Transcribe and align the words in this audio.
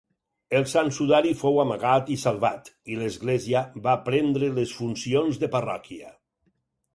El 0.59 0.63
sant 0.69 0.87
sudari 0.97 1.33
fou 1.41 1.59
amagat 1.63 2.09
i 2.15 2.17
salvat, 2.21 2.71
i 2.95 2.97
l'església 3.01 3.61
va 3.89 3.95
prendre 4.09 4.51
les 4.57 4.75
funcions 4.79 5.39
de 5.45 5.51
parròquia. 5.59 6.11